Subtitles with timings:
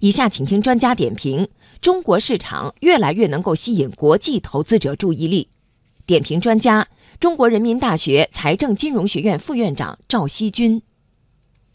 [0.00, 1.48] 以下请听专家点评：
[1.80, 5.48] 中国市场越来越能够吸引国际投资者注意力。
[6.06, 6.86] 点评专家：
[7.18, 10.80] 中国人民大学财政金融学院副院长赵锡军。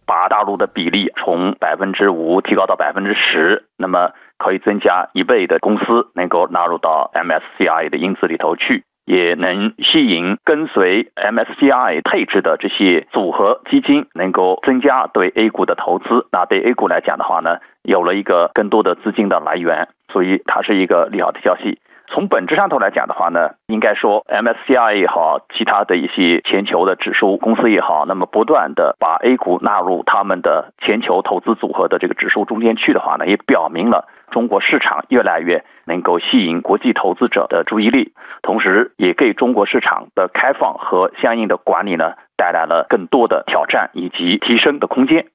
[0.05, 8.84] 把大陆的比例从百分之五提高到百分之十，那么可以增加一倍的公司能够纳入到 MSCI 的因子里头去。
[9.05, 16.25] 也能吸引跟随 MSCI 配置的这些组合基金，能够增加对 A 股的投资。
[16.31, 21.80] 那对 A 股来讲的话呢，有了一个更多的资金的来源，所以它是一个利好的消息。
[22.08, 35.63] 从本质上头来讲的话呢，应该说 MSCI 也好，其他的一些全球的指数公司也好，那么不断的把 A 股纳入他们的全球投资组合的这个指数中间去的话呢，也表明了中国市场越来越
[36.03, 38.13] 够吸引国际投资者的注意力，
[38.44, 45.25] 同时也给中国市场的开放和相应的管理呢带来了更多的挑战以及提升的空间，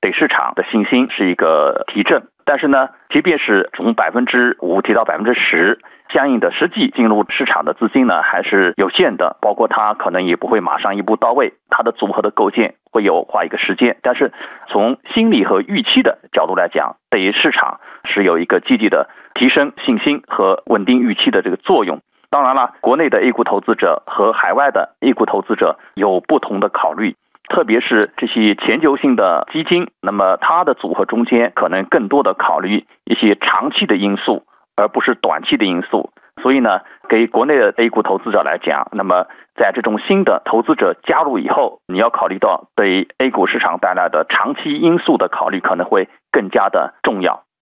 [0.00, 2.22] 对市场的信心是一个提振。
[2.44, 5.78] 但是呢，即便是从百分之五提到百分之十，
[6.12, 9.36] 相应的实际进入市场的资金呢，还是有限的。
[9.40, 13.96] 包括它可能也不会马上一步到位，它的组合的构建会有花一个时间。
[14.02, 14.32] 但是
[14.68, 22.00] 从心理和预期的角度来讲，对于市场是有一个积极的提升信心和稳定预期的这个作用。
[22.30, 27.16] 当然了，国内的 A 股投资者和海外的 A 股投资者有不同的考虑。
[27.48, 34.44] 特别是这些全球性的基金，那么它的组合中间可能更多的考虑一些长期的因素，
[34.76, 36.12] 而不是短期的因素。
[36.42, 47.42] 所以呢，给国内的 A 股投资者来讲，那么在这种新的投资者加入以后，你要考虑到对 A 股市场带来的长期因素的考虑可能会更加的重要。